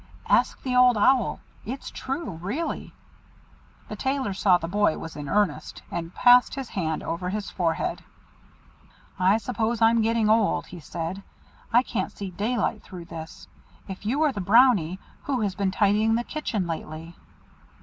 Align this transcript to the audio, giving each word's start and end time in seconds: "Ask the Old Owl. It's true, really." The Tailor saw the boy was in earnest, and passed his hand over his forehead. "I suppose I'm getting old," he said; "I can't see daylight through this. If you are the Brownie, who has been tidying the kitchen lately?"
"Ask 0.27 0.63
the 0.63 0.75
Old 0.75 0.97
Owl. 0.97 1.39
It's 1.63 1.91
true, 1.91 2.31
really." 2.41 2.91
The 3.87 3.95
Tailor 3.95 4.33
saw 4.33 4.57
the 4.57 4.67
boy 4.67 4.97
was 4.97 5.15
in 5.15 5.29
earnest, 5.29 5.83
and 5.91 6.11
passed 6.15 6.55
his 6.55 6.69
hand 6.69 7.03
over 7.03 7.29
his 7.29 7.51
forehead. 7.51 8.03
"I 9.19 9.37
suppose 9.37 9.79
I'm 9.79 10.01
getting 10.01 10.27
old," 10.27 10.65
he 10.65 10.79
said; 10.79 11.21
"I 11.71 11.83
can't 11.83 12.11
see 12.11 12.31
daylight 12.31 12.81
through 12.81 13.05
this. 13.13 13.47
If 13.87 14.03
you 14.03 14.23
are 14.23 14.31
the 14.31 14.41
Brownie, 14.41 14.97
who 15.25 15.41
has 15.41 15.53
been 15.53 15.69
tidying 15.69 16.15
the 16.15 16.23
kitchen 16.23 16.65
lately?" 16.65 17.15